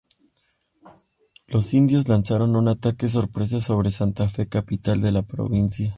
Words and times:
Los 1.49 1.75
indios 1.75 2.07
lanzaron 2.07 2.55
un 2.55 2.67
ataque 2.67 3.07
sorpresa 3.07 3.61
sobre 3.61 3.91
Santa 3.91 4.27
Fe, 4.29 4.47
capital 4.49 4.99
de 4.99 5.11
la 5.11 5.21
provincia. 5.21 5.89